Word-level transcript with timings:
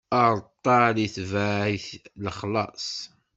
Aṛeṭṭal 0.21 0.95
itbeɛ-it 1.05 1.87
lexlaṣ. 2.23 2.87